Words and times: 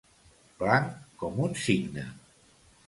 Blanc 0.63 0.97
com 1.25 1.39
un 1.47 1.55
cigne. 1.67 2.11